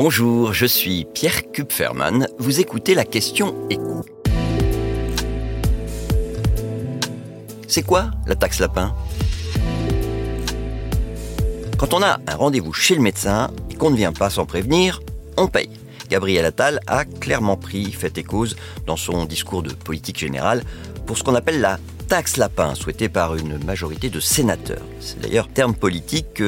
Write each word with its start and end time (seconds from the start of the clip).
Bonjour, 0.00 0.52
je 0.52 0.64
suis 0.64 1.06
Pierre 1.12 1.50
Kupferman. 1.50 2.28
Vous 2.38 2.60
écoutez 2.60 2.94
la 2.94 3.04
question 3.04 3.56
écho. 3.68 4.04
C'est 7.66 7.82
quoi 7.82 8.12
la 8.28 8.36
taxe 8.36 8.60
lapin? 8.60 8.94
Quand 11.78 11.94
on 11.94 12.02
a 12.04 12.20
un 12.28 12.36
rendez-vous 12.36 12.72
chez 12.72 12.94
le 12.94 13.00
médecin 13.00 13.50
et 13.72 13.74
qu'on 13.74 13.90
ne 13.90 13.96
vient 13.96 14.12
pas 14.12 14.30
sans 14.30 14.46
prévenir, 14.46 15.00
on 15.36 15.48
paye. 15.48 15.70
Gabriel 16.08 16.44
Attal 16.44 16.78
a 16.86 17.04
clairement 17.04 17.56
pris 17.56 17.90
fait 17.90 18.16
et 18.18 18.22
cause 18.22 18.54
dans 18.86 18.96
son 18.96 19.24
discours 19.24 19.64
de 19.64 19.72
politique 19.72 20.20
générale 20.20 20.62
pour 21.06 21.18
ce 21.18 21.24
qu'on 21.24 21.34
appelle 21.34 21.60
la 21.60 21.80
taxe 22.08 22.38
lapin 22.38 22.74
souhaitée 22.74 23.10
par 23.10 23.36
une 23.36 23.62
majorité 23.64 24.08
de 24.08 24.18
sénateurs. 24.18 24.82
C'est 24.98 25.20
d'ailleurs 25.20 25.46
terme 25.46 25.74
politique 25.74 26.42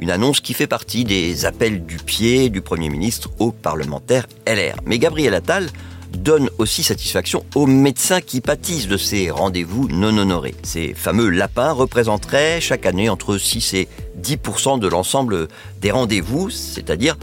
une 0.00 0.10
annonce 0.10 0.40
qui 0.40 0.54
fait 0.54 0.66
partie 0.66 1.04
des 1.04 1.46
appels 1.46 1.86
du 1.86 1.98
pied 1.98 2.50
du 2.50 2.60
Premier 2.60 2.88
ministre 2.88 3.30
aux 3.38 3.52
parlementaires 3.52 4.26
LR. 4.44 4.74
Mais 4.84 4.98
Gabriel 4.98 5.34
Attal 5.34 5.70
donne 6.16 6.50
aussi 6.58 6.82
satisfaction 6.82 7.44
aux 7.54 7.66
médecins 7.66 8.20
qui 8.20 8.40
pâtissent 8.40 8.88
de 8.88 8.96
ces 8.96 9.30
rendez-vous 9.30 9.88
non 9.88 10.18
honorés. 10.18 10.56
Ces 10.64 10.94
fameux 10.94 11.28
lapins 11.28 11.72
représenteraient 11.72 12.60
chaque 12.60 12.84
année 12.84 13.08
entre 13.08 13.38
6 13.38 13.74
et 13.74 13.88
10% 14.20 14.80
de 14.80 14.88
l'ensemble 14.88 15.46
des 15.80 15.92
rendez-vous, 15.92 16.50
c'est-à-dire 16.50 17.16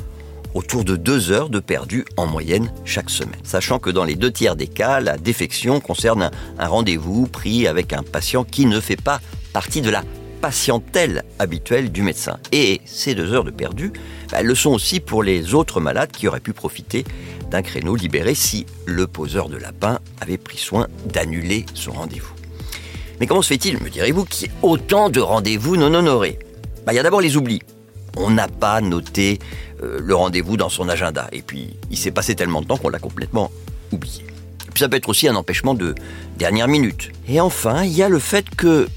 autour 0.54 0.84
de 0.84 0.96
deux 0.96 1.32
heures 1.32 1.50
de 1.50 1.60
perdu 1.60 2.06
en 2.18 2.26
moyenne 2.28 2.72
chaque 2.86 3.10
semaine. 3.10 3.40
Sachant 3.44 3.80
que 3.80 3.90
dans 3.90 4.04
les 4.04 4.16
deux 4.16 4.32
tiers 4.32 4.56
des 4.56 4.68
cas, 4.68 5.00
la 5.00 5.18
défection 5.18 5.80
concerne 5.80 6.32
un, 6.60 6.68
rendez-vous 6.68 7.28
pris 7.28 7.68
avec 7.68 7.94
un 7.94 8.04
patient 8.04 8.44
qui 8.44 8.66
ne 8.66 8.80
fait 8.80 9.02
pas 9.02 9.22
partie 9.54 9.82
de 9.82 9.90
la 9.90 10.04
patientèle 10.42 11.24
habituelle 11.40 11.92
du 11.92 12.02
médecin. 12.02 12.40
Et 12.52 12.82
ces 12.86 13.14
deux 13.14 13.32
heures 13.34 13.44
de 13.44 13.52
perdu 13.52 13.94
bah, 14.32 14.42
le 14.42 14.56
sont 14.56 14.72
aussi 14.72 15.00
pour 15.00 15.24
les 15.24 15.54
autres 15.54 15.80
malades 15.80 16.12
qui 16.12 16.28
auraient 16.28 16.40
pu 16.40 16.54
profiter 16.54 17.06
d'un 17.52 17.62
créneau 17.62 17.96
libéré 17.96 18.34
si 18.34 18.66
le 18.86 19.08
poseur 19.08 19.50
de 19.50 19.58
lapin 19.58 20.00
avait 20.20 20.38
pris 20.38 20.58
soin 20.58 20.88
d'annuler 21.06 21.66
son 21.74 21.92
rendez-vous. 21.92 22.34
Mais 23.20 23.28
comment 23.28 23.44
se 23.44 23.50
fait-il, 23.50 23.82
me 23.84 23.90
direz-vous, 23.90 24.26
qu'il 24.26 24.48
y 24.48 24.50
ait 24.50 24.54
autant 24.64 25.10
de 25.10 25.20
rendez-vous 25.20 25.78
non 25.78 25.94
honorés? 25.94 26.40
Bah, 26.86 26.94
Il 26.94 26.96
y 26.96 27.00
a 27.00 27.04
d'abord 27.04 27.22
les 27.22 27.38
oublis 27.38 27.62
on 28.18 28.30
n'a 28.30 28.48
pas 28.48 28.82
noté 28.82 29.40
euh, 29.84 30.00
le 30.02 30.16
rendez-vous 30.16 30.58
dans 30.58 30.70
son 30.70 30.90
agenda. 30.90 31.28
Et 31.32 31.42
puis, 31.42 31.76
il 31.90 31.98
s'est 31.98 32.12
passé 32.12 32.36
tellement 32.36 32.62
de 32.62 32.68
temps 32.68 32.78
qu'on 32.78 32.90
l'a 32.90 33.00
complètement 33.00 33.52
oublié. 33.92 34.26
puis, 34.74 34.80
ça 34.80 34.90
peut 34.90 34.98
être 34.98 35.10
aussi 35.10 35.28
un 35.28 35.36
empêchement 35.36 35.74
de 35.74 35.96
dernière 36.38 36.68
minute. 36.68 37.12
Et 37.28 37.40
enfin, 37.40 37.84
il 37.84 37.92
y 37.92 38.04
a 38.04 38.10
le 38.10 38.20
fait 38.20 38.46
que, 38.56 38.88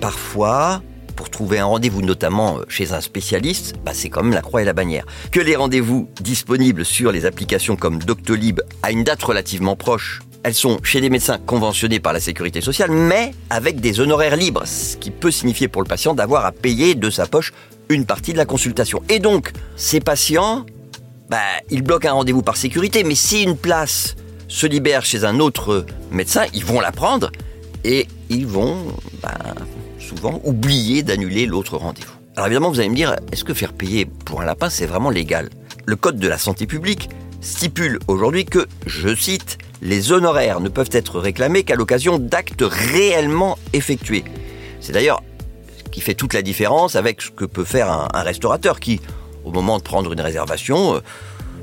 parfois, 0.00 0.82
pour 1.16 1.30
trouver 1.30 1.58
un 1.58 1.66
rendez-vous, 1.66 2.02
notamment 2.02 2.58
euh, 2.58 2.64
chez 2.68 2.92
un 2.92 3.00
spécialiste, 3.00 3.74
bah, 3.84 3.92
c'est 3.94 4.08
quand 4.08 4.22
même 4.22 4.34
la 4.34 4.42
croix 4.42 4.62
et 4.62 4.64
la 4.64 4.72
bannière. 4.72 5.04
Que 5.30 5.40
les 5.40 5.56
rendez-vous 5.56 6.08
disponibles 6.20 6.84
sur 6.84 7.12
les 7.12 7.26
applications 7.26 7.76
comme 7.76 7.98
Doctolib 7.98 8.60
à 8.82 8.90
une 8.90 9.04
date 9.04 9.22
relativement 9.22 9.76
proche 9.76 10.20
elles 10.42 10.54
sont 10.54 10.80
chez 10.82 11.00
des 11.00 11.10
médecins 11.10 11.38
conventionnés 11.38 12.00
par 12.00 12.12
la 12.12 12.20
sécurité 12.20 12.60
sociale, 12.60 12.90
mais 12.90 13.32
avec 13.50 13.80
des 13.80 14.00
honoraires 14.00 14.36
libres, 14.36 14.64
ce 14.64 14.96
qui 14.96 15.10
peut 15.10 15.30
signifier 15.30 15.68
pour 15.68 15.82
le 15.82 15.86
patient 15.86 16.14
d'avoir 16.14 16.46
à 16.46 16.52
payer 16.52 16.94
de 16.94 17.10
sa 17.10 17.26
poche 17.26 17.52
une 17.90 18.06
partie 18.06 18.32
de 18.32 18.38
la 18.38 18.46
consultation. 18.46 19.02
Et 19.10 19.18
donc, 19.18 19.52
ces 19.76 20.00
patients, 20.00 20.64
bah, 21.28 21.38
ils 21.70 21.82
bloquent 21.82 22.08
un 22.08 22.12
rendez-vous 22.12 22.42
par 22.42 22.56
sécurité, 22.56 23.04
mais 23.04 23.16
si 23.16 23.42
une 23.42 23.56
place 23.56 24.16
se 24.48 24.66
libère 24.66 25.04
chez 25.04 25.24
un 25.24 25.40
autre 25.40 25.84
médecin, 26.10 26.44
ils 26.54 26.64
vont 26.64 26.80
la 26.80 26.92
prendre 26.92 27.30
et 27.84 28.06
ils 28.30 28.46
vont 28.46 28.78
bah, 29.22 29.34
souvent 29.98 30.40
oublier 30.44 31.02
d'annuler 31.02 31.46
l'autre 31.46 31.76
rendez-vous. 31.76 32.12
Alors 32.36 32.46
évidemment, 32.46 32.70
vous 32.70 32.80
allez 32.80 32.88
me 32.88 32.94
dire, 32.94 33.16
est-ce 33.32 33.44
que 33.44 33.54
faire 33.54 33.72
payer 33.72 34.06
pour 34.06 34.40
un 34.40 34.44
lapin, 34.44 34.70
c'est 34.70 34.86
vraiment 34.86 35.10
légal? 35.10 35.50
Le 35.84 35.96
Code 35.96 36.18
de 36.18 36.28
la 36.28 36.38
santé 36.38 36.66
publique 36.66 37.10
stipule 37.40 37.98
aujourd'hui 38.06 38.44
que, 38.44 38.66
je 38.86 39.14
cite, 39.14 39.58
les 39.82 40.12
honoraires 40.12 40.60
ne 40.60 40.68
peuvent 40.68 40.90
être 40.92 41.18
réclamés 41.18 41.64
qu'à 41.64 41.74
l'occasion 41.74 42.18
d'actes 42.18 42.62
réellement 42.62 43.58
effectués. 43.72 44.24
C'est 44.80 44.92
d'ailleurs 44.92 45.22
qui 45.90 46.00
fait 46.00 46.14
toute 46.14 46.34
la 46.34 46.42
différence 46.42 46.96
avec 46.96 47.22
ce 47.22 47.30
que 47.30 47.44
peut 47.44 47.64
faire 47.64 47.90
un, 47.90 48.22
restaurateur 48.22 48.80
qui, 48.80 49.00
au 49.44 49.50
moment 49.50 49.78
de 49.78 49.82
prendre 49.82 50.12
une 50.12 50.20
réservation, 50.20 50.96
euh, 50.96 51.00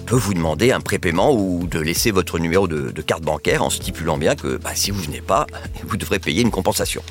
peut 0.05 0.15
vous 0.15 0.33
demander 0.33 0.71
un 0.71 0.79
prépaiement 0.79 1.33
ou 1.33 1.67
de 1.67 1.79
laisser 1.79 2.11
votre 2.11 2.39
numéro 2.39 2.67
de, 2.67 3.01
carte 3.01 3.23
bancaire 3.23 3.61
en 3.61 3.69
stipulant 3.69 4.17
bien 4.17 4.35
que 4.35 4.57
bah, 4.57 4.71
si 4.73 4.89
vous 4.91 5.01
venez 5.01 5.21
pas, 5.21 5.45
vous 5.85 5.97
devrez 5.97 6.19
payer 6.19 6.41
une 6.41 6.51
compensation. 6.51 7.03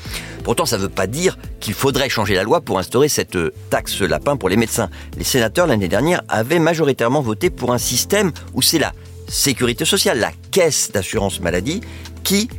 Pourtant, 0.43 0.65
ça 0.65 0.77
ne 0.77 0.83
veut 0.83 0.89
pas 0.89 1.07
dire 1.07 1.37
qu'il 1.59 1.73
faudrait 1.73 2.09
changer 2.09 2.33
la 2.33 2.43
loi 2.43 2.61
pour 2.61 2.79
instaurer 2.79 3.07
cette 3.07 3.37
taxe 3.69 4.01
lapin 4.01 4.35
pour 4.35 4.49
les 4.49 4.57
médecins. 4.57 4.89
Les 5.17 5.23
sénateurs 5.23 5.67
l'année 5.67 5.87
dernière 5.87 6.23
avaient 6.27 6.59
majoritairement 6.59 7.21
voté 7.21 7.49
pour 7.49 7.71
un 7.71 7.77
système 7.77 8.31
où 8.53 8.61
c'est 8.61 8.79
la 8.79 8.93
sécurité 9.27 9.85
sociale, 9.85 10.19
la 10.19 10.31
caisse 10.51 10.91
d'assurance 10.91 11.39
maladie, 11.39 11.81
qui 12.23 12.49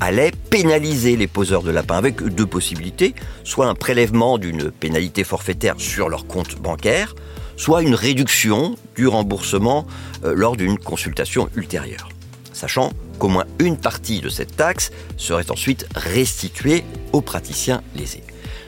allait 0.00 0.32
pénaliser 0.50 1.16
les 1.16 1.26
poseurs 1.26 1.62
de 1.62 1.70
lapins 1.70 1.96
avec 1.96 2.22
deux 2.22 2.46
possibilités, 2.46 3.14
soit 3.44 3.66
un 3.66 3.74
prélèvement 3.74 4.38
d'une 4.38 4.70
pénalité 4.70 5.24
forfaitaire 5.24 5.74
sur 5.78 6.08
leur 6.08 6.26
compte 6.26 6.56
bancaire, 6.56 7.14
soit 7.56 7.82
une 7.82 7.94
réduction 7.94 8.76
du 8.96 9.06
remboursement 9.06 9.86
euh, 10.24 10.32
lors 10.34 10.56
d'une 10.56 10.78
consultation 10.78 11.48
ultérieure. 11.56 12.08
Sachant 12.52 12.92
qu'au 13.18 13.28
moins 13.28 13.44
une 13.58 13.76
partie 13.76 14.20
de 14.20 14.28
cette 14.28 14.56
taxe 14.56 14.90
serait 15.16 15.50
ensuite 15.50 15.86
restituée 15.94 16.84
aux 17.12 17.20
praticiens 17.20 17.82
lésés. 17.94 18.22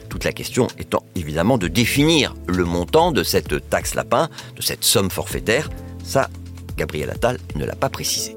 Toute 0.08 0.24
la 0.24 0.32
question 0.32 0.66
étant 0.78 1.04
évidemment 1.14 1.56
de 1.56 1.68
définir 1.68 2.34
le 2.46 2.64
montant 2.64 3.12
de 3.12 3.22
cette 3.22 3.68
taxe 3.70 3.94
lapin, 3.94 4.28
de 4.56 4.62
cette 4.62 4.84
somme 4.84 5.10
forfaitaire. 5.10 5.70
Ça, 6.02 6.28
Gabriel 6.76 7.10
Attal 7.10 7.38
ne 7.54 7.64
l'a 7.64 7.76
pas 7.76 7.88
précisé. 7.88 8.36